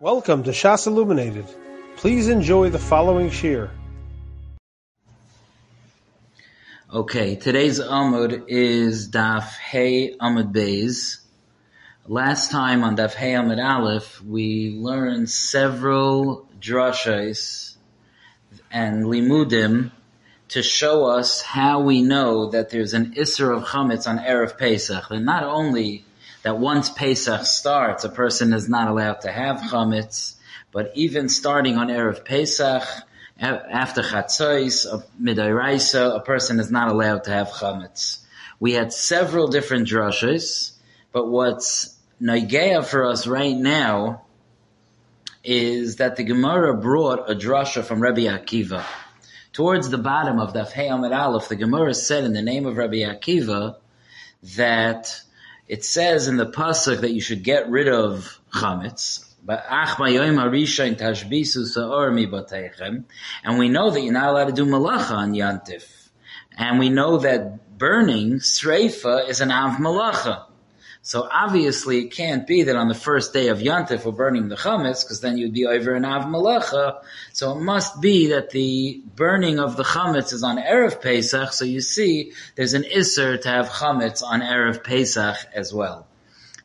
[0.00, 1.46] Welcome to Shas Illuminated.
[1.96, 3.68] Please enjoy the following shir.
[6.94, 11.18] Okay, today's Amud is Daf Hey Amud Beis.
[12.06, 17.74] Last time on Daf Hey Amud Aleph, we learned several drashas
[18.70, 19.90] and limudim
[20.50, 25.10] to show us how we know that there's an Isser of Chametz on Erev Pesach.
[25.10, 26.04] And not only
[26.48, 30.36] that once Pesach starts, a person is not allowed to have chametz,
[30.72, 32.84] but even starting on Erev Pesach,
[33.38, 34.86] after Chatzos,
[35.22, 38.20] Midairaisa, a person is not allowed to have chametz.
[38.58, 40.72] We had several different drushes,
[41.12, 44.22] but what's Nageya for us right now
[45.44, 48.82] is that the Gemara brought a drasha from Rabbi Akiva.
[49.52, 53.00] Towards the bottom of the Hey Aleph, the Gemara said in the name of Rabbi
[53.00, 53.76] Akiva
[54.56, 55.20] that
[55.68, 59.24] it says in the pasuk that you should get rid of chametz.
[59.44, 59.64] But
[63.44, 66.08] And we know that you're not allowed to do malacha on yantif.
[66.56, 70.47] And we know that burning, sreifa, is an av malacha.
[71.08, 74.56] So obviously it can't be that on the first day of Yantif we're burning the
[74.56, 77.00] chametz, because then you'd be over an Av Malacha.
[77.32, 81.64] So it must be that the burning of the chametz is on Erev Pesach, so
[81.64, 86.06] you see there's an Isser to have chametz on Erev Pesach as well.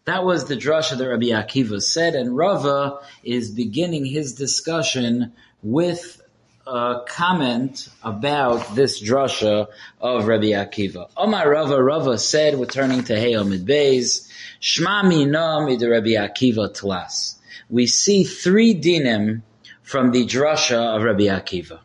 [0.04, 6.22] That was the drasha that Rabbi Akiva said, and Rava is beginning his discussion with
[6.68, 9.68] a comment about this drasha
[10.02, 11.10] of Rabbi Akiva.
[11.16, 14.30] Omar Rava, Rava said, we're turning to Heyo Midbeis,
[14.64, 17.36] Shma mina mid Rabbi Akiva tlas.
[17.70, 19.42] We see three dinim
[19.82, 21.82] from the drasha of Rabbi Akiva.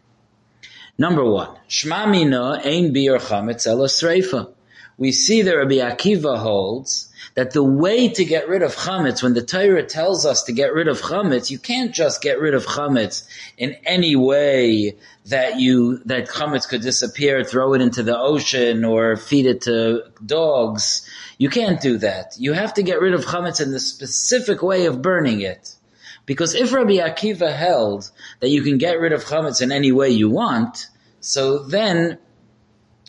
[0.96, 3.66] Number one, Shma mina ein bir chametz.
[4.96, 9.34] We see that Rabbi Akiva holds that the way to get rid of chametz, when
[9.34, 12.66] the Torah tells us to get rid of chametz, you can't just get rid of
[12.66, 18.84] chametz in any way that you that chametz could disappear, throw it into the ocean,
[18.84, 21.08] or feed it to dogs.
[21.38, 22.34] You can't do that.
[22.38, 25.74] You have to get rid of chametz in the specific way of burning it.
[26.26, 28.10] Because if Rabbi Akiva held
[28.40, 30.88] that you can get rid of chametz in any way you want,
[31.20, 32.18] so then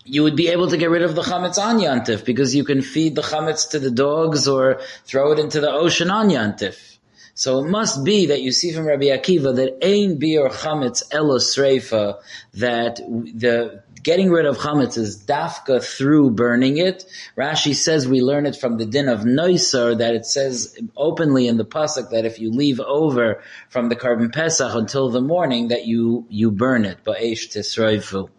[0.10, 2.82] you would be able to get rid of the chametz on yantif because you can
[2.82, 6.98] feed the chametz to the dogs or throw it into the ocean on yantif.
[7.36, 11.58] So it must be that you see from Rabbi Akiva that ein bir chametz elos
[11.58, 12.20] reifa
[12.56, 17.06] that the getting rid of chametz is dafka through burning it.
[17.38, 21.58] Rashi says we learn it from the din of Neusar that it says openly in
[21.58, 25.86] the pasuk that if you leave over from the korban pesach until the morning that
[25.86, 28.30] you you burn it ba'esh tisroifu.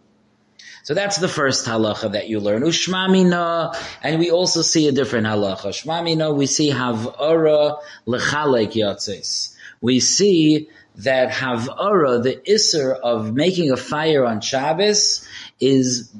[0.83, 2.63] So that's the first halacha that you learn.
[2.63, 5.67] Ushmamina, and we also see a different halacha.
[5.67, 9.55] Shmamina, we see havara lechalek yatzis.
[9.79, 15.27] We see that havara, the isser of making a fire on Shabbos,
[15.59, 16.11] is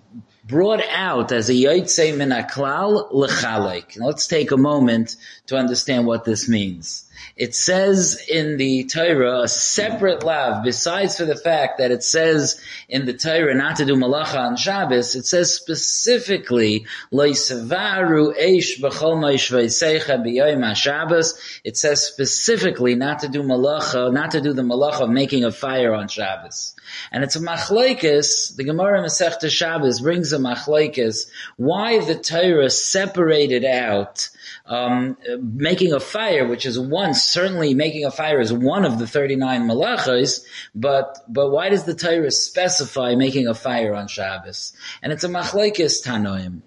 [0.43, 3.97] brought out as a yotzei min aklal lechalek.
[3.97, 5.15] Let's take a moment
[5.47, 7.10] to understand what this means.
[7.35, 12.61] It says in the Torah a separate lav, besides for the fact that it says
[12.89, 18.77] in the Torah not to do malacha on Shabbos, it says specifically, loisavaru eish
[20.75, 21.59] Shabbos.
[21.63, 25.51] It says specifically not to do malacha, not to do the malacha of making a
[25.51, 26.75] fire on Shabbos.
[27.11, 33.65] And it's a machlaikis, the Gemara Masechta Shabbos brings a machlaikis, why the Torah separated
[33.65, 34.29] out
[34.65, 39.07] um, making a fire, which is one, certainly making a fire is one of the
[39.07, 40.43] 39 malachas,
[40.75, 44.73] but, but why does the Torah specify making a fire on Shabbos?
[45.01, 46.61] And it's a machlaikis tanoim.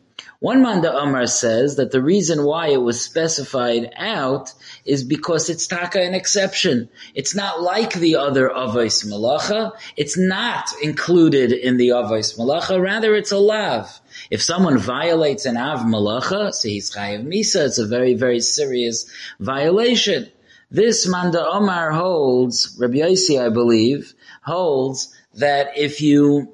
[0.45, 4.53] One Manda Amar says that the reason why it was specified out
[4.85, 6.91] is because it's taka an exception.
[7.15, 9.73] It's not like the other avos malacha.
[9.97, 12.79] It's not included in the avos malacha.
[12.79, 14.01] Rather, it's a lav.
[14.31, 17.67] If someone violates an av malacha, so he's chayiv misa.
[17.67, 20.29] It's a very, very serious violation.
[20.71, 26.53] This Manda Omar holds, Rabbi Yossi, I believe, holds that if you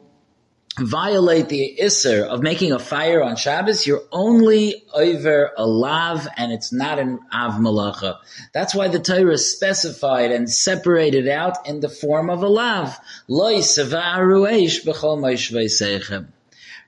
[0.78, 6.52] violate the Isser of making a fire on Shabbos, you're only over a lav and
[6.52, 8.18] it's not an av malacha.
[8.52, 12.98] That's why the Torah specified and separated out in the form of a lav.
[13.28, 13.60] Loi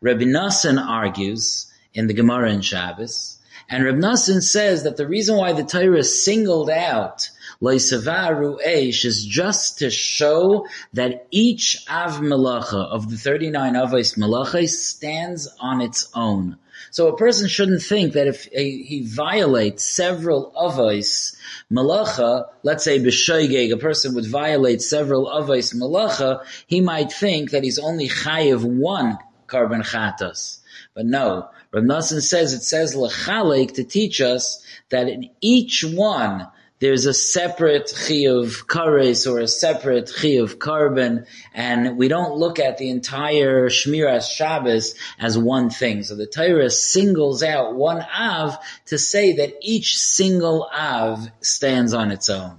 [0.02, 3.38] Rabbi Nassan argues in the Gemara in Shabbos,
[3.68, 7.30] And Reb Nassim says that the reason why the Torah singled out
[7.62, 14.68] Loisavaru Eish is just to show that each Av Melacha of the 39 Avos Melacha
[14.68, 16.58] stands on its own.
[16.90, 21.36] So a person shouldn't think that if he violates several avos
[21.70, 27.62] malacha, let's say b'shoigeg, a person would violate several avos malacha, he might think that
[27.62, 29.16] he's only chayiv one
[29.52, 30.58] korban chatas.
[30.94, 36.48] But no, Rav Nassim says it says lechalek to teach us that in each one
[36.82, 42.76] there's a separate chiyuv kares or a separate chiyuv korban, and we don't look at
[42.76, 46.02] the entire Shmiras Shabbos as one thing.
[46.02, 52.10] So the Torah singles out one Av to say that each single Av stands on
[52.10, 52.58] its own.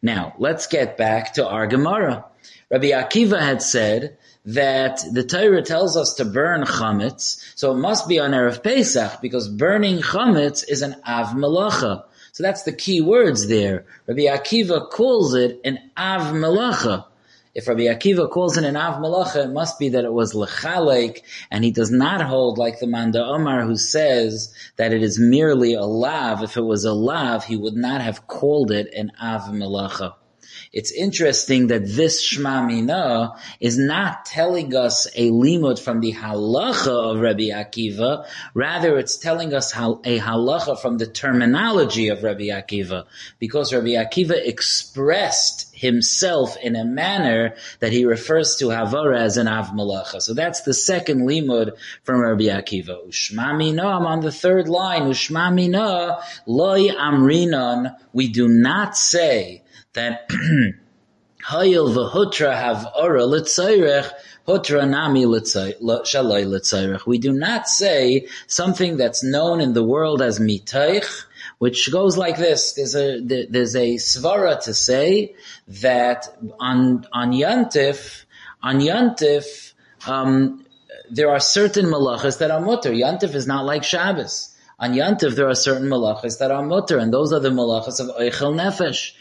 [0.00, 2.24] Now, let's get back to our Gemara.
[2.70, 4.16] Rabbi Akiva had said
[4.54, 9.20] that the Torah tells us to burn chametz, so it must be on Erev Pesach
[9.20, 12.04] because burning chametz is an Av Malacha.
[12.32, 13.84] So that's the key words there.
[14.06, 17.06] Rabbi Akiva calls it an Av Melacha.
[17.54, 21.22] If Rabbi Akiva calls it an Av Melacha, it must be that it was Lechalek,
[21.50, 25.74] and he does not hold like the Manda Omar who says that it is merely
[25.74, 26.42] a Lav.
[26.44, 30.14] If it was a Lav, he would not have called it an Av Melacha.
[30.72, 37.12] It's interesting that this Shema Mina is not telling us a limud from the halacha
[37.12, 38.24] of Rabbi Akiva.
[38.54, 43.06] Rather, it's telling us a halacha from the terminology of Rabbi Akiva.
[43.40, 49.48] Because Rabbi Akiva expressed himself in a manner that he refers to Havara as an
[49.48, 50.22] Av Malacha.
[50.22, 51.72] So that's the second limud
[52.04, 53.08] from Rabbi Akiva.
[53.08, 55.02] Ushma Mina, I'm on the third line.
[55.02, 57.96] Ushma Mina, loy amrinon.
[58.12, 59.59] We do not say
[59.94, 60.28] that
[61.48, 64.10] Hayil v'hutra have ora l'tzayrech,
[64.46, 67.06] hutra nami shaloi l'tzayrech.
[67.06, 71.24] We do not say something that's known in the world as mitaych,
[71.58, 72.74] which goes like this.
[72.74, 75.34] There's a there's a svara to say
[75.68, 76.28] that
[76.58, 78.24] on on yantif
[78.62, 79.72] on yantif
[80.06, 80.64] um,
[81.10, 82.90] there are certain malachas that are mutter.
[82.90, 84.49] Yantif is not like Shabbos.
[84.80, 88.16] On Yantiv, there are certain malachas that are mutter, and those are the malachas of
[88.16, 89.12] Eichel Nefesh.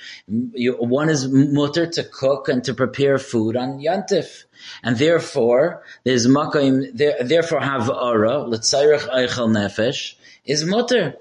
[0.54, 4.46] You, one is mutter to cook and to prepare food on Yantif.
[4.84, 10.16] And therefore, there's makayim, there, therefore have ara, Eichel Nefesh,
[10.46, 11.16] is mutter.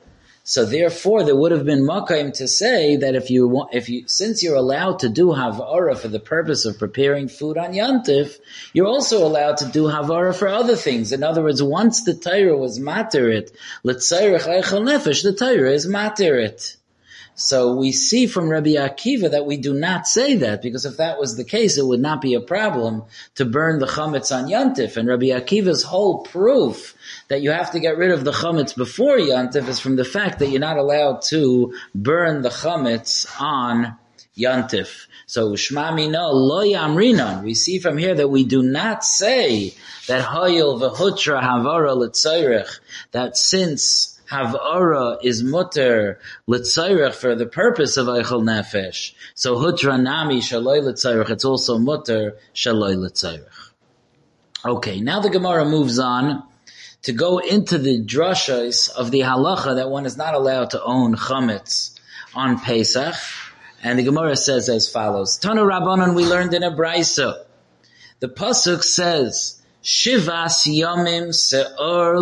[0.49, 4.05] So therefore, there would have been makayim to say that if you want, if you,
[4.09, 8.39] since you're allowed to do havara for the purpose of preparing food on yantif,
[8.73, 11.13] you're also allowed to do havara for other things.
[11.13, 13.53] In other words, once the Torah was materit,
[13.85, 16.78] l'tzayrech eichel nefesh, the Torah is materit.
[17.41, 21.21] So we see from Rabbi Akiva that we do not say that because if that
[21.21, 23.05] was the case, it would not be a problem
[23.37, 24.97] to burn the chametz on Yantif.
[24.97, 26.97] And Rabbi Akiva's whole proof
[27.29, 30.41] that you have to get rid of the chametz before Yantif is from the fact
[30.41, 33.97] that you're not allowed to burn the chametz on
[34.37, 35.07] Yantif.
[35.27, 37.45] So Shma Mina lo yamrinon.
[37.45, 39.75] We see from here that we do not say
[40.09, 42.81] that Hayil v'hutra havara l'tzayrech,
[43.13, 49.15] that since Havara is mutter l'tzayrech for the purpose of Eichel Nefesh.
[49.35, 53.71] So Hutra Nami Shaloi l'tzayrech, it's also mutter Shaloi l'tzayrech.
[54.65, 56.43] Okay, now the Gemara moves on
[57.03, 61.15] to go into the drashas of the halacha that one is not allowed to own
[61.15, 61.99] chametz
[62.35, 63.15] on Pesach.
[63.83, 67.45] And the Gemara says as follows, Tana Rabbanon we learned in a brisa.
[68.21, 72.17] The Pasuk says, Shivas yomim se'or.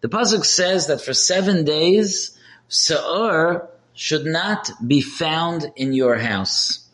[0.00, 2.38] The pasuk says that for seven days,
[2.68, 6.88] se'or should not be found in your house.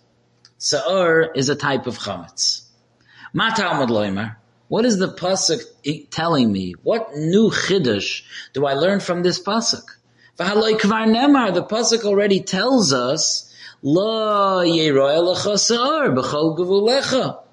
[0.58, 2.62] Se'or is a type of chametz.
[3.34, 4.36] Matalmud loimer.
[4.66, 5.62] What is the pasuk
[6.10, 6.74] telling me?
[6.82, 9.84] What new chiddush do I learn from this pasuk?
[10.38, 11.54] V'haloi kvar nemar.
[11.54, 17.44] The pasuk already tells us, lo yeroy lecha se'or b'chol gevulecha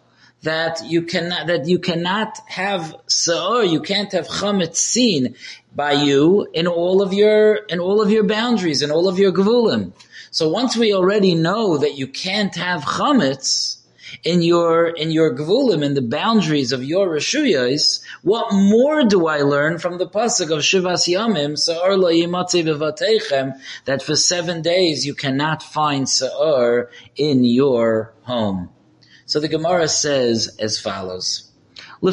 [0.44, 5.36] that you cannot that you cannot have saor, you can't have chametz seen
[5.76, 9.32] by you in all of your in all of your boundaries in all of your
[9.32, 9.94] gevulim.
[10.32, 13.78] So once we already know that you can't have chametz
[14.24, 19.42] in your in your gevulim in the boundaries of your reshuyas, what more do I
[19.42, 22.64] learn from the pasuk of Shivas Yamim Saor lo yimatze
[23.86, 28.70] that for seven days you cannot find saor in your home.
[29.28, 31.52] So the Gemara says as follows.
[32.02, 32.12] The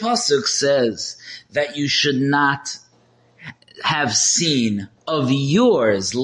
[0.00, 1.16] pasuk says
[1.50, 2.78] that you should not
[3.82, 6.14] have seen of yours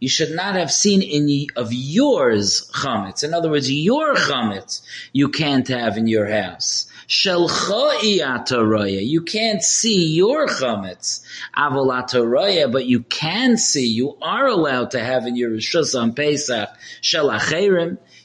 [0.00, 3.24] you should not have seen in of yours chametz.
[3.24, 4.82] In other words, your chametz
[5.12, 6.86] you can't have in your house.
[7.08, 11.24] Shelcha You can't see your chametz.
[11.56, 16.68] Aval but you can see, you are allowed to have in your Rishus on Pesach,
[17.00, 17.30] Shel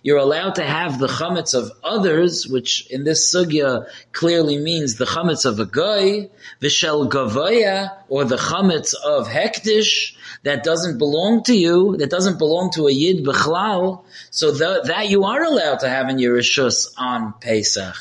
[0.01, 5.05] you're allowed to have the chametz of others, which in this sugya clearly means the
[5.05, 6.29] chametz of a guy,
[6.61, 12.71] v'shel gavaya, or the chametz of hektish, that doesn't belong to you, that doesn't belong
[12.71, 17.33] to a yid b'chlal, so that you are allowed to have in your rishus on
[17.41, 17.97] Pesach.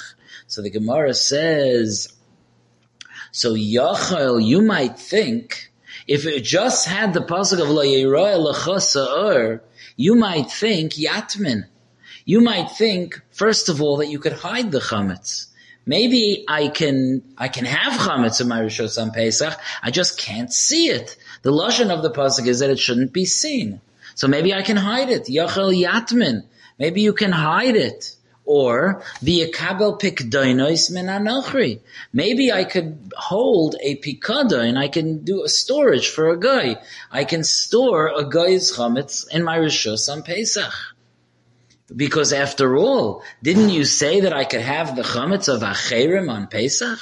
[0.49, 2.09] So the Gemara says,
[3.33, 5.71] so Yachel, you might think,
[6.07, 9.61] if it just had the pasuk of La Yirah
[9.97, 11.65] you might think Yatmin.
[12.25, 15.49] You might think, first of all, that you could hide the chametz.
[15.85, 20.51] Maybe I can, I can have chametz in my Rishos on Pesach, I just can't
[20.51, 21.19] see it.
[21.43, 23.83] The lashon of the pasuk is that it shouldn't be seen.
[24.15, 25.27] So maybe I can hide it.
[25.27, 26.45] Yachel yatmin.
[26.79, 28.15] Maybe you can hide it.
[28.51, 31.81] Or v'yakabel pikdoinos min anochri.
[32.15, 34.79] Maybe I could hold a pikadon.
[34.79, 36.81] I can do a storage for a guy.
[37.13, 40.73] I can store a guy's chametz in my rishos on Pesach.
[41.95, 46.47] Because after all, didn't you say that I could have the chametz of Acherim on
[46.47, 47.01] Pesach?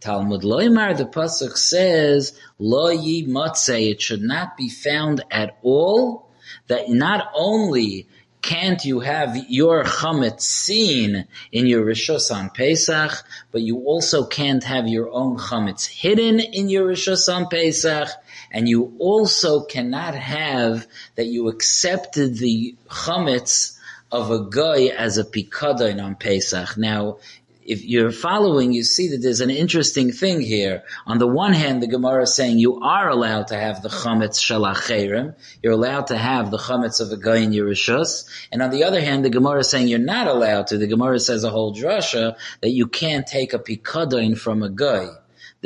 [0.00, 6.28] Talmud Loimar, the pasuk says, "Lo yi matzeh." It should not be found at all.
[6.66, 8.08] That not only
[8.46, 13.10] can't you have your chametz seen in your rishus on Pesach,
[13.50, 18.08] but you also can't have your own chametz hidden in your rishus on Pesach,
[18.52, 20.86] and you also cannot have
[21.16, 23.76] that you accepted the chametz
[24.12, 26.76] of a guy as a pikadon on Pesach.
[26.76, 27.18] Now,
[27.66, 30.84] if you're following, you see that there's an interesting thing here.
[31.06, 34.38] On the one hand, the Gemara is saying you are allowed to have the chametz
[34.38, 35.34] shalacherim.
[35.62, 38.28] You're allowed to have the chametz of a guy in Yerushus.
[38.52, 40.78] And on the other hand, the Gemara is saying you're not allowed to.
[40.78, 45.08] The Gemara says a whole drasha that you can't take a pikadon from a guy.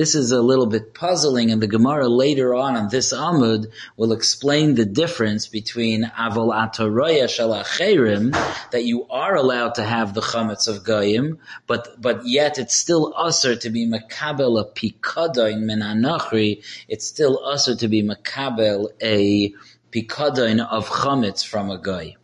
[0.00, 4.12] This is a little bit puzzling, and the Gemara later on on this Amud will
[4.12, 8.32] explain the difference between Avol Atoroya Shalacherim,
[8.70, 13.12] that you are allowed to have the chametz of Goyim, but, but yet it's still
[13.14, 19.52] usher to be Makabel a Pikadain Menanachri, it's still usher to be Makabel a
[19.92, 22.16] Pikadain of chametz from a guy.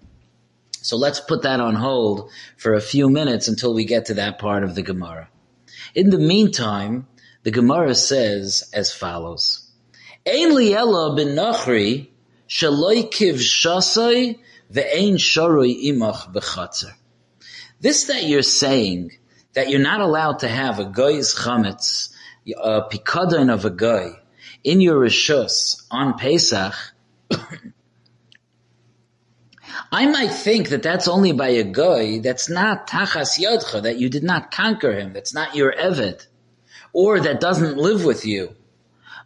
[0.81, 4.39] So let's put that on hold for a few minutes until we get to that
[4.39, 5.29] part of the Gemara.
[5.95, 7.07] In the meantime,
[7.47, 9.71] the Gemara says as follows:
[10.27, 12.09] Ein liela ben nachri
[12.49, 14.41] shaloi kiv shasai
[14.73, 16.91] ve'ein sharoi imach bechatzer.
[17.81, 19.13] This that you're saying
[19.53, 22.13] that you're not allowed to have a guy's chametz,
[22.49, 24.19] a pikadon of a guy
[24.65, 26.75] in your rishus on Pesach.
[29.93, 34.09] I might think that that's only by a guy that's not tachas yodcha, that you
[34.09, 36.27] did not conquer him, that's not your eved
[36.97, 38.55] or that doesn't live with you.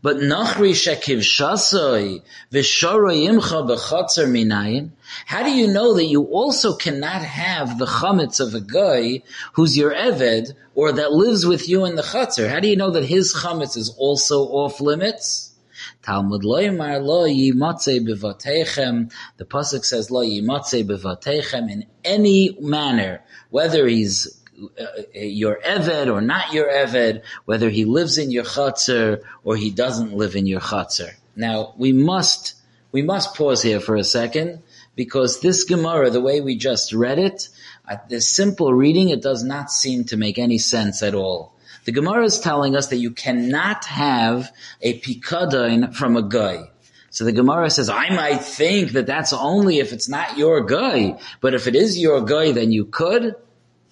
[0.02, 4.90] But nachri shekiv shasoi v'shoroyimcha b'chatzer minayin.
[5.26, 9.22] How do you know that you also cannot have the chametz of a guy
[9.52, 12.48] who's your eved or that lives with you in the chatzar?
[12.50, 15.52] How do you know that his chametz is also off limits?
[16.02, 19.12] Talmud lo yimar lo yimatze bevatechem.
[19.36, 26.12] The pasuk says lo yimatze bevatechem in any manner, whether he's Uh, uh, your Eved
[26.12, 30.46] or not your Eved, whether he lives in your Chatzar or he doesn't live in
[30.46, 31.12] your Chatzar.
[31.36, 32.54] Now, we must,
[32.92, 34.62] we must pause here for a second
[34.96, 37.48] because this Gemara, the way we just read it,
[37.88, 41.54] at this simple reading, it does not seem to make any sense at all.
[41.86, 44.52] The Gemara is telling us that you cannot have
[44.82, 46.70] a pikadon from a guy.
[47.10, 51.18] So the Gemara says, I might think that that's only if it's not your guy,
[51.40, 53.34] but if it is your guy, then you could.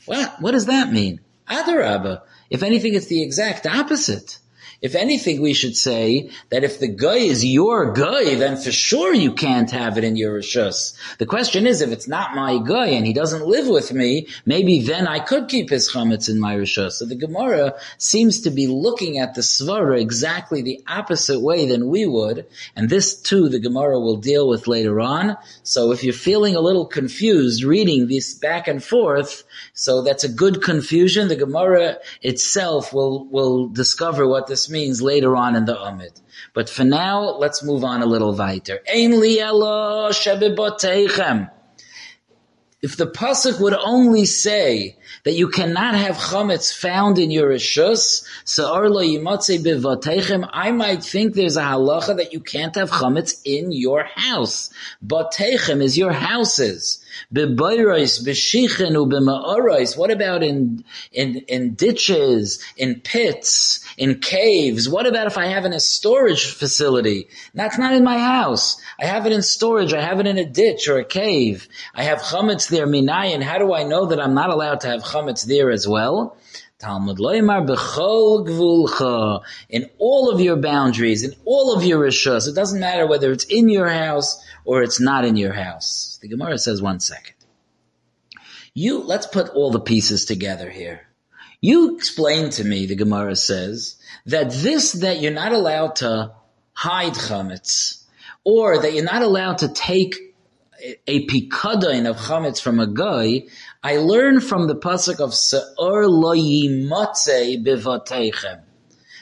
[0.09, 0.41] What?
[0.41, 1.21] What does that mean?
[1.49, 2.23] Adarabba.
[2.51, 4.39] If anything, it's the exact opposite.
[4.81, 9.13] If anything, we should say that if the guy is your guy, then for sure
[9.13, 10.97] you can't have it in your rishus.
[11.19, 14.83] The question is, if it's not my guy and he doesn't live with me, maybe
[14.83, 16.93] then I could keep his chametz in my rishus.
[16.93, 21.89] So the Gemara seems to be looking at the svara exactly the opposite way than
[21.89, 22.47] we would,
[22.77, 25.37] and this too the Gemara will deal with later on.
[25.65, 30.29] So if you're feeling a little confused reading this back and forth, so that's a
[30.29, 31.29] good confusion.
[31.29, 36.21] The Gemara itself will will discover what this means later on in the Amid.
[36.55, 38.81] But for now, let's move on a little weiter.
[42.81, 48.25] If the pasuk would only say that you cannot have chametz found in your rishus,
[48.45, 53.41] sa'ar lo yimotze b'vatechem, I might think there's a halacha that you can't have chametz
[53.45, 54.71] in your house.
[55.05, 57.05] Batechem is your houses.
[57.33, 59.97] Bebayros, ubema'oros.
[59.97, 64.89] What about in, in, in ditches, in pits, in caves?
[64.89, 67.29] What about if I have it in a storage facility?
[67.55, 68.81] That's not in my house.
[69.01, 69.93] I have it in storage.
[69.93, 71.69] I have it in a ditch or a cave.
[71.95, 73.43] I have chametz there, minayin.
[73.43, 76.37] How do I know that I'm not allowed to have chametz there as well?
[76.79, 82.49] Talmud loymar bechol gvulcha in all of your boundaries, in all of your rishus.
[82.49, 86.19] It doesn't matter whether it's in your house or it's not in your house.
[86.23, 87.35] The Gemara says one second.
[88.75, 91.01] You let's put all the pieces together here.
[91.61, 96.33] You explain to me, the Gemara says, that this that you're not allowed to
[96.73, 98.05] hide chametz,
[98.45, 100.15] or that you're not allowed to take
[101.09, 103.47] a pikadain of chametz from a guy,
[103.89, 108.61] I learn from the pasuk of Se'or lo bivatechem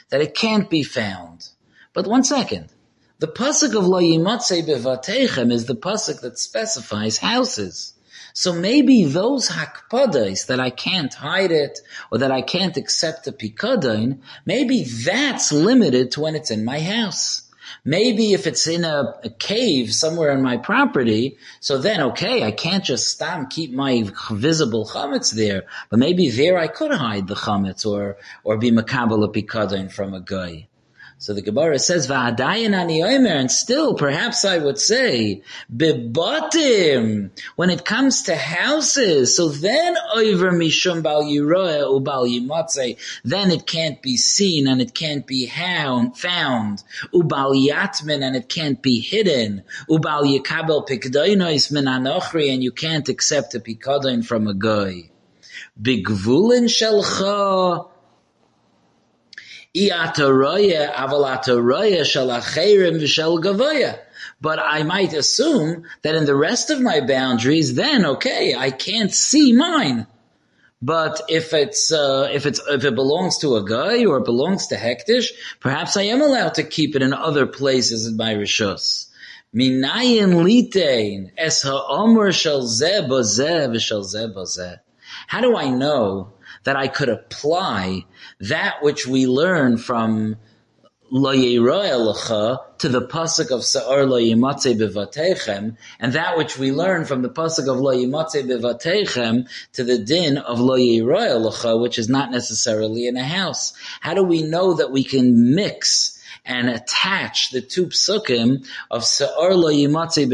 [0.09, 1.47] that it can't be found.
[1.93, 2.73] But one second.
[3.19, 7.93] The pasuk of lo bivatechem is the pasuk that specifies houses.
[8.33, 11.79] So maybe those hakpadas that I can't hide it
[12.11, 16.81] or that I can't accept the pikadain, maybe that's limited to when it's in my
[16.81, 17.46] house.
[17.83, 22.51] Maybe if it's in a, a, cave somewhere on my property, so then okay, I
[22.51, 27.35] can't just stop keep my visible chametz there, but maybe there I could hide the
[27.35, 30.67] chametz or or be makabel a pikadon from a guy.
[31.19, 35.41] So the Gemara says, "Va'adayin ani omer," and still, perhaps I would say,
[35.75, 43.49] "Bebatim." When it comes to houses, so then over mishum bal yiroeh ubal yimatze, then
[43.49, 46.83] it can't be seen and it can't be found.
[47.11, 49.63] Ubal yatmin and it can't be hidden.
[49.89, 55.09] Ubal yikabel pikdoinois min anochri, and you can't accept a pikadon from a guy.
[55.81, 57.87] Bigvulin shelcha
[64.39, 69.13] but I might assume that in the rest of my boundaries, then okay, I can't
[69.13, 70.07] see mine.
[70.81, 74.67] But if it's uh, if it's if it belongs to a guy or it belongs
[74.67, 79.07] to Hektish, perhaps I am allowed to keep it in other places in my rishos.
[79.55, 84.79] Minayin litein es ha'omer shel zeh.
[85.27, 86.33] How do I know
[86.67, 88.03] that I could apply
[88.41, 90.35] that which we learn from
[91.09, 97.29] Lo to the pasuk of Sa'ar Lo Yimatze and that which we learn from the
[97.29, 103.23] pasuk of Lo Yimatze to the din of Lo which is not necessarily in a
[103.23, 103.71] house.
[104.01, 109.53] How do we know that we can mix and attach the two psukim of Sa'ar
[109.53, 110.29] Lo Yimatze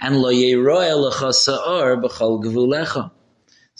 [0.00, 3.10] and Lo Sa'ar B'chol Gvulecha?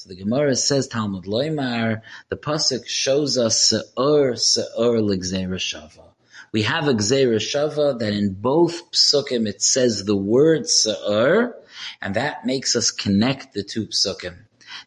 [0.06, 6.08] The Gemara says Talmud Loimar, the pasuk shows us se'or se'or l'gzeira shava.
[6.52, 11.56] We have a gzeira shava that in both psukim it says the word se'or,
[12.02, 14.36] and that makes us connect the two psukim.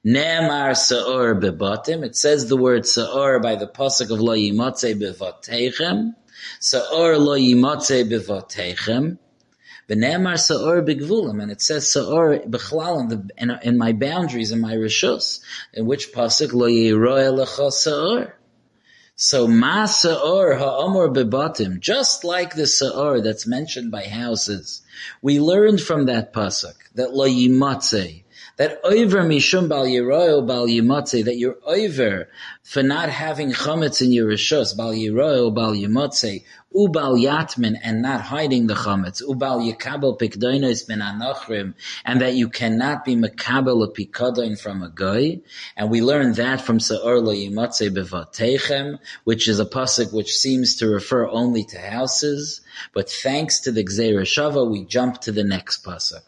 [0.06, 6.14] Ne'emar se'or bebatim, it says the word se'or by the pasuk of lo yimotze bevatechem,
[6.60, 9.18] se'or lo yimotze bevatechem,
[9.90, 14.60] V'ne'emar sa'or b'gvulim, and it says sa'or b'chlal in, the, in, in my boundaries, in
[14.60, 15.40] my rishus,
[15.74, 18.38] in which pasuk lo yiroy lecha sa'or.
[19.16, 24.82] So ma sa'or ha'amor bebatim, just like the sa'or that's mentioned by houses,
[25.22, 28.24] we learned from that pasuk that lo yimatze,
[28.58, 32.28] that over mishum bal yiroy bal yimatze, that you're over
[32.64, 36.44] for not having chametz in your rishus, bal yiroy bal yimatze,
[36.76, 42.50] ubal yatmin and not hiding the chametz, ubal yikabel pikdoinos min anachrim, and that you
[42.50, 45.40] cannot be makabel a pikadoin from a guy.
[45.76, 50.78] And we learn that from Sa'or lo yimatze bevatechem, which is a pasuk which seems
[50.78, 52.62] to refer only to houses.
[52.92, 56.24] But thanks to the Gzeira Shava, we jump to the next pasuk.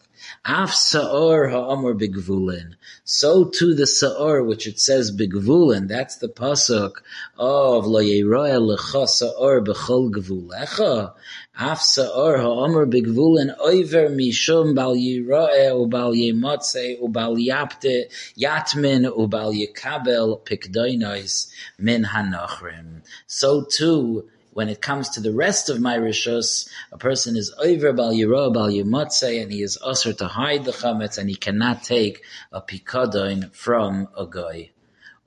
[0.46, 2.74] Af sa'or ha'amor bigvulin.
[3.04, 7.02] So too the sa'or, which it says bigvulin, that's the pasuk
[7.38, 11.12] of lo yeroya lecha sa'or b'chol gvulecha.
[11.58, 20.40] Af sa'or ha'amor bigvulin oiver mishum bal yiroe ubal yemotze ubal yapte yatmin ubal yikabel
[20.46, 23.02] pikdoinois min hanochrim.
[23.26, 27.92] So too when it comes to the rest of my rishos, a person is over
[27.92, 31.82] bal yiro bal yimotze, and he is usher to hide the chametz, and he cannot
[31.82, 34.70] take a pikadon from a guy.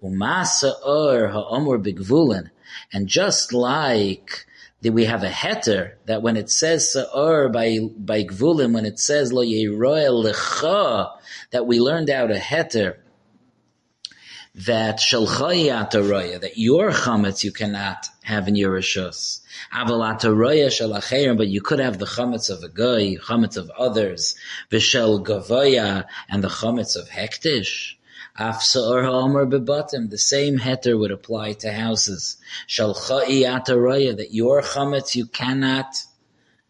[0.03, 2.49] Umasa or ha'omur bigvulin,
[2.91, 4.45] and just like
[4.81, 8.99] that we have a heter that when it says sa'or by by gvulim, when it
[8.99, 11.09] says lo yeroel lecha,
[11.51, 12.97] that we learned out a heter
[14.55, 19.41] that shalchayat roya, that your chametz you cannot have in your rishus.
[19.73, 24.35] Avalat roya shalacherim, but you could have the chametz of a guy, chametz of others,
[24.71, 27.95] v'shel gavoya, and the chametz of hektish.
[28.39, 32.37] Afsa'or ha'omer bebatim, the same heter would apply to houses.
[32.67, 35.95] Shalchayat roya, that your chametz you cannot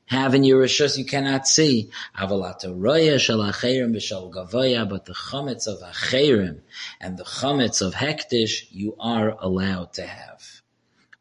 [0.06, 1.90] have in your rishus you cannot see.
[2.18, 6.62] Avalata roya shel but the chametz of acherim
[7.00, 10.62] and the chametz of hektish you are allowed to have.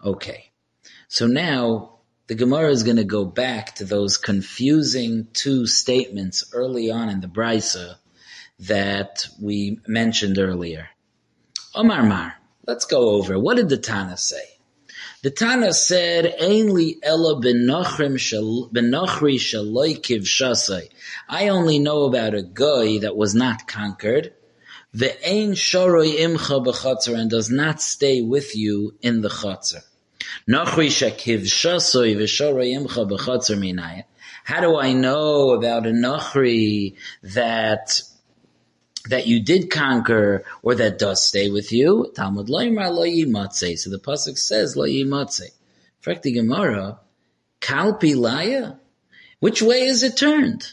[0.05, 0.51] Okay,
[1.09, 6.91] so now the Gemara is going to go back to those confusing two statements early
[6.91, 7.97] on in the brisa
[8.61, 10.89] that we mentioned earlier.
[11.75, 12.35] Omar Mar,
[12.67, 13.39] let's go over.
[13.39, 14.52] What did the Tana say?
[15.23, 18.19] The Tana said, "Ainli ella benochri
[19.39, 20.89] shaloikiv shasai."
[21.29, 24.33] I only know about a guy that was not conquered.
[24.93, 29.83] The ein sharoi imcha b'chatzer and does not stay with you in the chatzer.
[30.51, 34.03] Nachri shakiv shasoi v'sharoi imcha b'chatzer minaya.
[34.43, 38.03] How do I know about a nachri that
[39.09, 42.13] that you did conquer or that does stay with you.
[42.15, 43.79] Talmud loymar lo yimatze.
[43.79, 45.51] So the pasuk says lo yimatze.
[46.03, 47.01] Frekti Gemara,
[47.61, 48.75] kalpi laya.
[49.41, 50.73] Which way is it turned?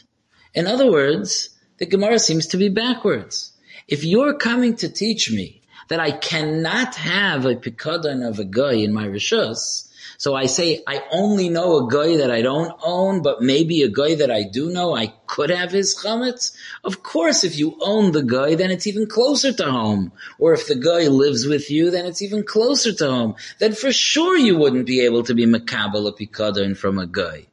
[0.54, 3.52] In other words, the Gemara seems to be backwards.
[3.88, 8.74] If you're coming to teach me that I cannot have a pikadon of a guy
[8.74, 13.22] in my rishus, so I say, I only know a guy that I don't own,
[13.22, 16.54] but maybe a guy that I do know, I could have his chametz.
[16.84, 20.12] Of course, if you own the guy, then it's even closer to home.
[20.38, 23.36] Or if the guy lives with you, then it's even closer to home.
[23.58, 27.46] Then for sure you wouldn't be able to be makabel a from a guy.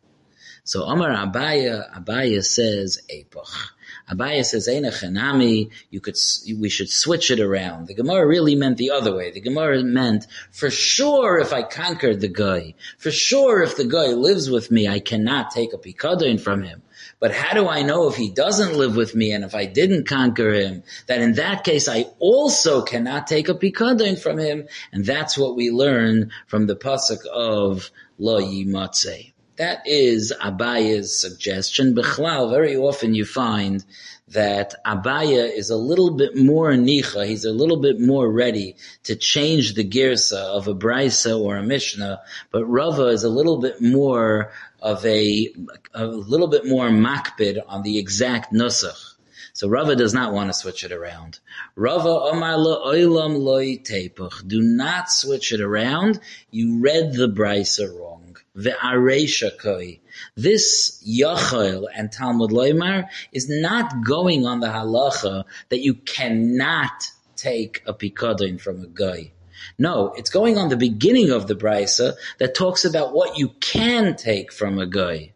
[0.64, 3.77] So Amar Abaya, Abaya says, Epoch.
[4.10, 6.16] Abaya says, Eina Chanami, you could,
[6.60, 7.88] we should switch it around.
[7.88, 9.32] The Gemara really meant the other way.
[9.32, 14.08] The Gemara meant, for sure if I conquered the guy, for sure if the guy
[14.08, 16.84] lives with me, I cannot take a pikadon from him.
[17.20, 20.08] But how do I know if he doesn't live with me and if I didn't
[20.08, 24.68] conquer him, that in that case I also cannot take a pikadon from him?
[24.92, 29.34] And that's what we learn from the pasuk of Lo Yimatzeh.
[29.58, 31.96] That is Abaya's suggestion.
[31.96, 33.84] Bechlal, very often you find
[34.28, 39.16] that Abaya is a little bit more nicha, he's a little bit more ready to
[39.16, 43.82] change the girsa of a brisa or a mishnah, but Rava is a little bit
[43.82, 45.52] more of a,
[45.94, 49.16] a little bit more makbid on the exact nusach.
[49.54, 51.40] So Rava does not want to switch it around.
[51.76, 54.48] Rava Omar oilam loy tepuch.
[54.48, 56.20] Do not switch it around.
[56.52, 58.27] You read the brisa wrong.
[58.58, 60.00] Ve'aresha
[60.36, 67.84] This Yachel and Talmud Loimar is not going on the halacha that you cannot take
[67.86, 69.32] a pikadon from a guy.
[69.78, 74.16] No, it's going on the beginning of the brisa that talks about what you can
[74.16, 75.34] take from a guy.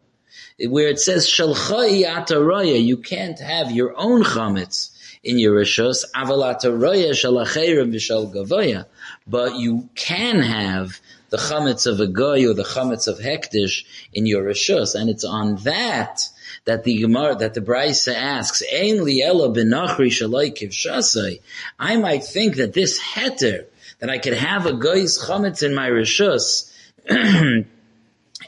[0.58, 4.90] Where it says shalchai ataraya, you can't have your own chametz
[5.22, 8.86] in your rishos, avalataraya shalacherim v'shal gavoya,
[9.26, 11.00] but you can have
[11.32, 15.24] the chametz of a goy or the chametz of hektish in your rishus, and it's
[15.24, 16.28] on that
[16.66, 21.40] that the Gemara, that the Brisa asks, Ein liela benachri shalai kivshasai.
[21.78, 23.64] I might think that this heter,
[23.98, 26.70] that I could have a goy's chametz in my rishus,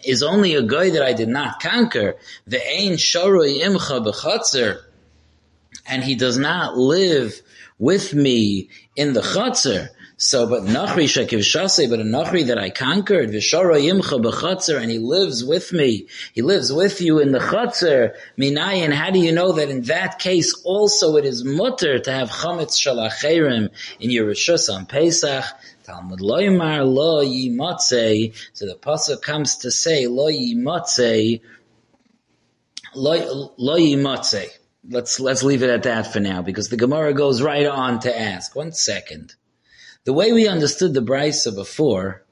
[0.04, 2.16] is only a guy that I did not conquer.
[2.46, 4.82] The ein sharoi imcha bechatzer,
[5.86, 7.40] and he does not live
[7.78, 9.88] with me in the chatzar.
[10.16, 14.98] So, but Nachri Shekivshase, but a Nachri that I conquered, Vishara Yimcha B'chatzer, and he
[14.98, 16.06] lives with me.
[16.32, 18.14] He lives with you in the Chatzer.
[18.38, 22.30] Minayin, how do you know that in that case also it is mutter to have
[22.30, 24.32] Chametz Shalacherim in your
[24.72, 25.44] on Pesach?
[25.82, 28.34] Talmud Loimar Lo Yimatzei.
[28.52, 31.40] So the Pasuk comes to say Lo Yimatzei,
[32.94, 34.22] Lo, lo.
[34.88, 38.16] Let's, let's leave it at that for now because the Gemara goes right on to
[38.16, 38.54] ask.
[38.54, 39.34] One second.
[40.04, 42.26] The way we understood the brisa before,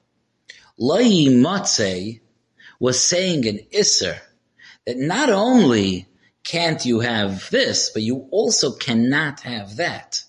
[0.77, 2.21] Lai Matze
[2.79, 4.19] was saying an Isser
[4.85, 6.07] that not only
[6.45, 10.23] can't you have this, but you also cannot have that.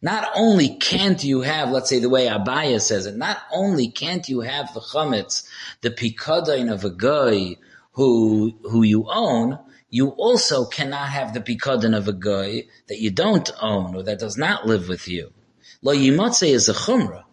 [0.00, 4.26] Not only can't you have, let's say the way Abaya says it, not only can't
[4.26, 5.46] you have the chametz,
[5.82, 7.56] the pikadain of a guy
[7.92, 9.58] who, who you own,
[9.90, 14.18] you also cannot have the pikadain of a guy that you don't own or that
[14.18, 15.30] does not live with you.
[15.84, 17.24] Lo yimatze is a chumrah.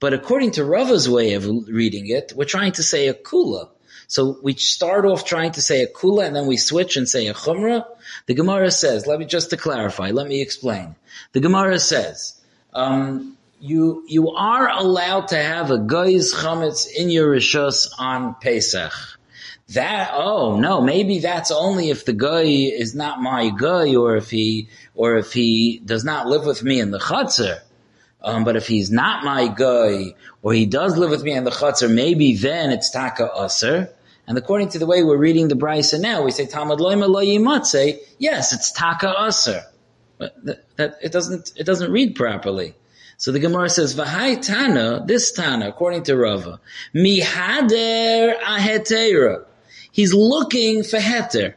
[0.00, 3.68] But according to Rava's way of reading it, we're trying to say a kula.
[4.06, 7.26] So we start off trying to say a kula and then we switch and say
[7.26, 7.84] a chumrah.
[8.26, 10.94] The Gemara says, let me just to clarify, let me explain.
[11.32, 12.40] The Gemara says,
[12.72, 18.92] um, you you are allowed to have a guy's chametz in your rishus on Pesach.
[19.70, 24.30] That oh no, maybe that's only if the guy is not my guy, or if
[24.30, 27.60] he or if he does not live with me in the chutzner.
[28.24, 31.50] Um, but if he's not my guy, or he does live with me in the
[31.50, 33.92] chutzner, maybe then it's taka aser.
[34.26, 37.20] And according to the way we're reading the Brisa now, we say Talmud loyma lo
[37.20, 37.98] yimatze.
[38.18, 39.62] Yes, it's taka aser,
[40.18, 42.74] but that, that, it doesn't it doesn't read properly.
[43.16, 46.60] So the Gemara says V'hai Tana, this Tana, according to Rava,
[46.94, 49.44] mihader ahetera.
[49.92, 51.54] He's looking for heter.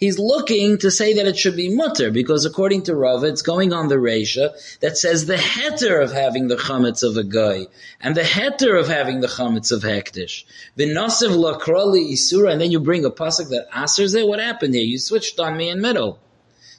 [0.00, 3.74] He's looking to say that it should be mutter because according to Rava, it's going
[3.74, 4.48] on the Resha
[4.80, 7.66] that says the heter of having the chametz of a guy
[8.00, 10.44] and the heter of having the chametz of hektish.
[10.78, 14.26] V'nosiv lakrali isura, and then you bring a pasuk that asers it.
[14.26, 14.82] What happened here?
[14.82, 16.18] You switched on me in middle.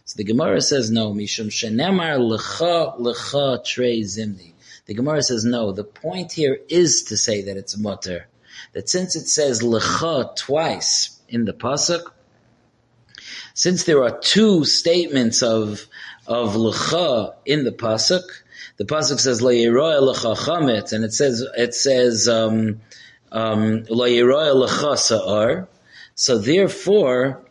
[0.05, 1.13] So the Gemara says no.
[1.13, 4.53] Mishum shenemar lecha lecha trei zimni.
[4.87, 5.73] The Gemara says no.
[5.73, 8.25] The point here is to say that it's mutter.
[8.73, 12.01] That since it says lecha twice in the pasuk
[13.61, 15.87] since there are two statements of
[16.25, 18.23] of lecha in the pasuk,
[18.77, 22.81] the pasuk says la lecha chametz, and it says it says um,
[23.31, 25.67] um, la lecha sa'ar.
[26.15, 27.43] So therefore,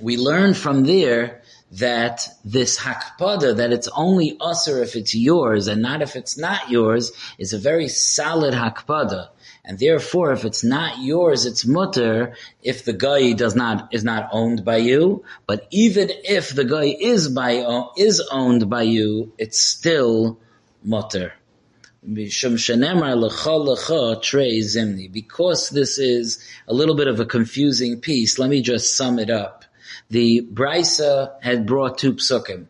[0.00, 5.80] we learn from there that this hakpada, that it's only usr if it's yours and
[5.80, 9.28] not if it's not yours, is a very solid hakpada.
[9.64, 14.28] And therefore, if it's not yours, it's mutter if the guy does not, is not
[14.32, 15.24] owned by you.
[15.46, 17.64] But even if the guy is by,
[17.96, 20.40] is owned by you, it's still
[20.82, 21.32] mutter.
[22.04, 22.66] Because
[25.70, 29.64] this is a little bit of a confusing piece, let me just sum it up.
[30.10, 32.66] The Brisa had brought two psukim.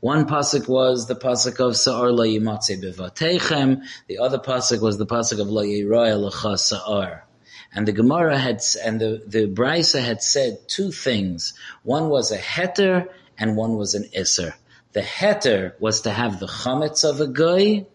[0.00, 3.82] One pasuk was the pasuk of Sa'ar la yimatze bevatechem.
[4.08, 7.24] The other pasuk was the pasuk of la yiraya Sa'ar.
[7.72, 11.54] And the Gemara had, and the, the Brisa had said two things.
[11.82, 13.08] One was a heter
[13.38, 14.54] and one was an isser.
[14.92, 17.86] The heter was to have the chametz of a guy.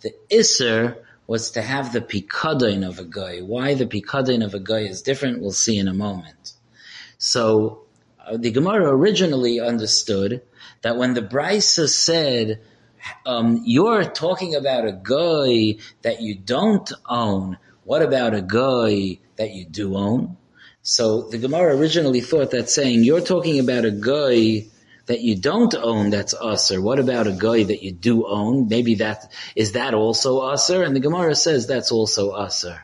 [0.00, 3.38] The isser was to have the pikadon of a guy.
[3.38, 6.54] Why the pikadon of a guy is different, we'll see in a moment.
[7.18, 7.82] So,
[8.36, 10.42] the Gemara originally understood
[10.82, 12.60] that when the Brisa said,
[13.26, 19.52] um, you're talking about a guy that you don't own, what about a guy that
[19.52, 20.36] you do own?
[20.82, 24.66] So the Gemara originally thought that saying, you're talking about a guy
[25.06, 26.80] that you don't own that's usr.
[26.80, 28.68] What about a guy that you do own?
[28.68, 30.86] Maybe that, is that also usr?
[30.86, 32.78] And the Gemara says that's also usr.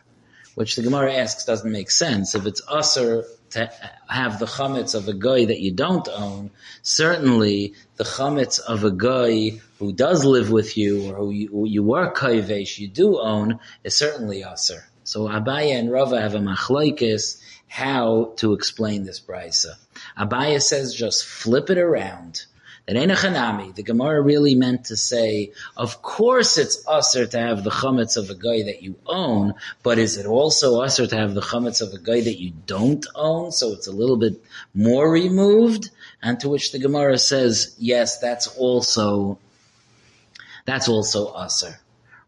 [0.55, 2.35] Which the Gemara asks doesn't make sense.
[2.35, 3.71] If it's usr to
[4.09, 6.51] have the chametz of a guy that you don't own,
[6.83, 11.67] certainly the chametz of a guy who does live with you or who you, who
[11.67, 14.85] you were kaivesh, you do own, is certainly aser.
[15.05, 19.75] So Abaya and Rava have a machlaikis how to explain this brisa.
[20.19, 22.45] Abaya says just flip it around
[22.87, 23.75] that ain't a chanami.
[23.75, 28.31] The Gemara really meant to say, of course it's usher to have the chametz of
[28.31, 31.93] a guy that you own, but is it also usher to have the chametz of
[31.93, 33.51] a guy that you don't own?
[33.51, 35.91] So it's a little bit more removed.
[36.23, 39.39] And to which the Gemara says, yes, that's also,
[40.65, 41.79] that's also usher.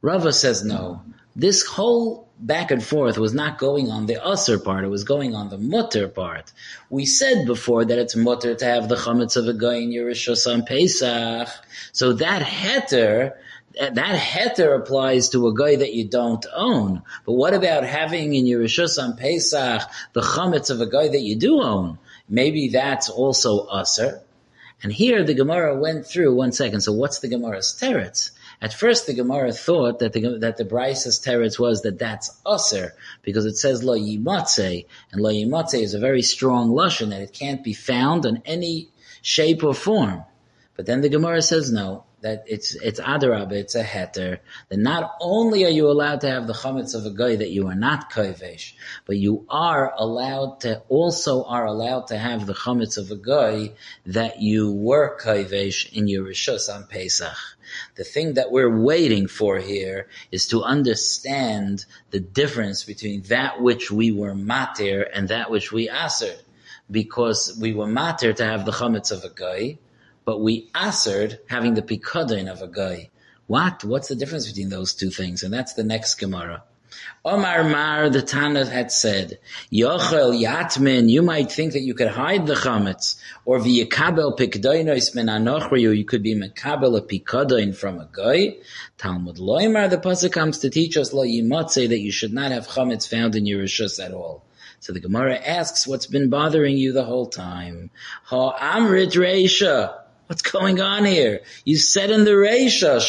[0.03, 1.03] Rava says no.
[1.35, 5.35] This whole back and forth was not going on the usr part, it was going
[5.35, 6.53] on the mutter part.
[6.89, 10.53] We said before that it's mutter to have the chametz of a guy in Yerusha
[10.53, 11.49] on Pesach.
[11.93, 13.35] So that heter,
[13.79, 17.03] that heter applies to a guy that you don't own.
[17.27, 21.37] But what about having in Yerusha on Pesach the chametz of a guy that you
[21.37, 21.99] do own?
[22.29, 24.21] Maybe that's also usr.
[24.83, 26.83] And here the Gemara went through one second.
[26.83, 28.31] So what's the Gemara's teretz?
[28.61, 32.95] At first, the Gemara thought that the that the Brisa's teretz was that that's usher
[33.23, 37.33] because it says lo yimatze, and lo yimatze is a very strong lashon that it
[37.33, 38.89] can't be found in any
[39.23, 40.25] shape or form.
[40.75, 44.39] But then the Gemara says no, that it's it's adarab, it's a heter.
[44.69, 47.69] That not only are you allowed to have the chametz of a guy that you
[47.69, 48.73] are not kaivesh,
[49.07, 53.73] but you are allowed to also are allowed to have the chametz of a guy
[54.07, 57.37] that you were kaivesh in your rishus on Pesach.
[57.97, 63.91] The thing that we're waiting for here is to understand the difference between that which
[63.91, 66.41] we were matir and that which we asered.
[66.91, 69.79] Because we were matir to have the chametz of a guy,
[70.29, 73.09] but we asered having the pikadon of a guy.
[73.47, 73.83] What?
[73.83, 75.43] What's the difference between those two things?
[75.43, 76.65] And that's the next Gemara.
[77.25, 79.39] Omar Mar, the Tana had said,
[79.73, 85.29] Yochel Yatmin, you might think that you could hide the chametz, or v'yikabel pikdoinos min
[85.29, 88.59] anochriyu, you could be mekabel a pikadoin from a guy.
[88.99, 92.69] Talmud Loimar, the pasuk comes to teach us lo yimotze that you should not have
[92.69, 94.45] chametz found in your rishus at all.
[94.81, 97.91] So the Gemara asks, what's been bothering you the whole time?
[98.25, 99.95] Ha amrit reisha.
[100.29, 101.41] What's going on here?
[101.65, 103.01] You said in the Reisha,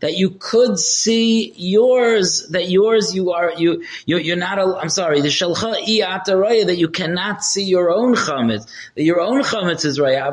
[0.00, 4.88] that you could see yours, that yours you are, you, you you're not, a, I'm
[4.88, 9.98] sorry, the Raya, that you cannot see your own chametz, that your own chametz is
[9.98, 10.32] Raya,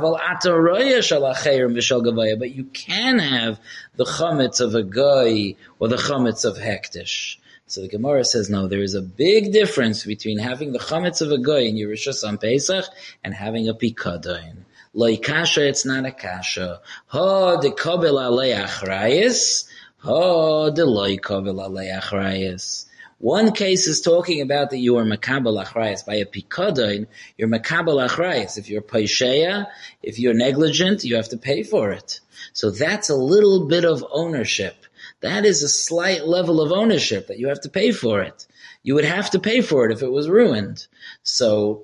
[2.39, 3.59] but you can have
[3.97, 7.35] the chametz of a guy or the chametz of hektish.
[7.67, 11.33] So the Gemara says, no, there is a big difference between having the chametz of
[11.33, 12.85] a guy in Yerusha on Pesach
[13.25, 14.63] and having a pikadain.
[14.93, 16.82] Loi kasha, it's not a kasha.
[17.08, 19.69] Ha de kabel alei achrayis.
[19.99, 22.86] Ha de loi kabel alei achrayis.
[23.19, 27.08] One case is talking about that you are makabel achrayis by a pikadon.
[27.38, 28.58] You're makabel achrayis.
[28.58, 29.67] If you're paisheya,
[30.02, 32.21] if you're negligent, you have to pay for it.
[32.54, 34.86] So that's a little bit of ownership.
[35.21, 38.47] That is a slight level of ownership that you have to pay for it.
[38.84, 40.88] You would have to pay for it if it was ruined.
[41.21, 41.84] So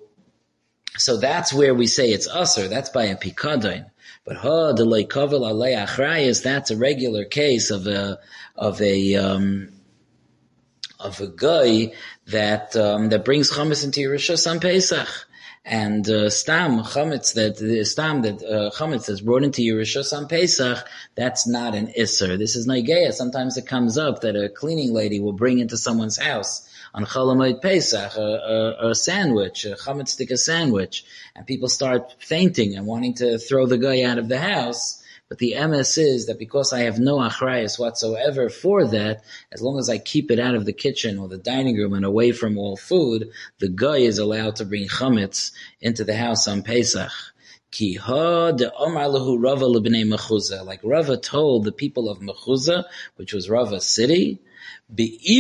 [0.98, 2.70] so that's where we say it's usr.
[2.70, 3.90] That's by a pikadon.
[4.26, 6.42] But ha de leikavel alei.
[6.42, 8.20] That's a regular case of a
[8.56, 9.70] of a um,
[11.00, 11.94] of a guy
[12.28, 15.08] that um, that brings chametz into Yerusha on Pesach.
[15.68, 20.28] And uh, stam chametz that the stam that uh, chametz that's brought into Yerusha on
[20.28, 22.38] Pesach, that's not an isser.
[22.38, 23.12] This is naigeya.
[23.14, 27.64] Sometimes it comes up that a cleaning lady will bring into someone's house on Cholamoid
[27.64, 31.04] Pesach, a, a, a sandwich, a chametz sandwich,
[31.36, 35.02] and people start fainting and wanting to throw the guy out of the house.
[35.28, 39.80] But the emes is that because I have no achrayas whatsoever for that, as long
[39.80, 42.60] as I keep it out of the kitchen or the dining room and away from
[42.60, 47.12] all food, the guy is allowed to bring chametz into the house on Pesach.
[47.78, 48.00] Like
[50.84, 52.84] Rava told the people of Mechuza,
[53.16, 54.40] which was Rava's city,
[54.96, 55.32] Get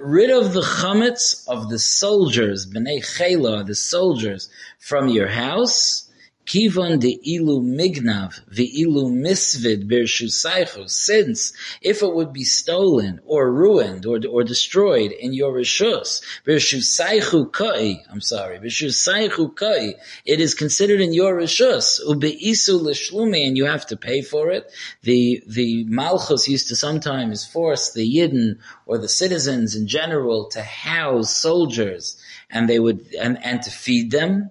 [0.00, 6.08] rid of the chametz of the soldiers, bnei chela, the soldiers, from your house,
[6.52, 10.90] Kivon de ilu mignav ilu misvid bershusaychu.
[10.90, 17.50] Since if it would be stolen or ruined or or destroyed in your rishus bershusaychu
[17.50, 18.04] kai.
[18.10, 19.94] I'm sorry, bershusaychu kai.
[20.26, 24.70] It is considered in your rishus ubeisu l'shlumi, and you have to pay for it.
[25.04, 30.60] The the malchus used to sometimes force the yidden or the citizens in general to
[30.60, 32.18] house soldiers,
[32.50, 34.50] and they would and and to feed them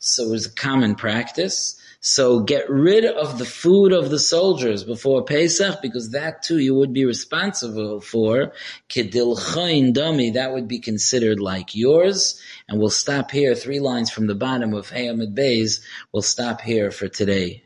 [0.00, 1.76] so it was a common practice.
[2.00, 6.74] So get rid of the food of the soldiers before Pesach because that too you
[6.74, 8.52] would be responsible for.
[8.88, 12.40] Kedil chayin that would be considered like yours.
[12.66, 15.82] And we'll stop here, three lines from the bottom of Ha'amud Beis.
[16.10, 17.64] We'll stop here for today.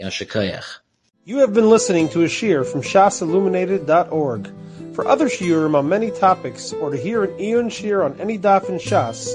[0.00, 0.78] Yasher koach.
[1.24, 4.52] You have been listening to a shiur from shasilluminated.org.
[4.94, 8.68] For other shiurim on many topics, or to hear an iyun shiur on any daf
[8.68, 9.34] in Shas,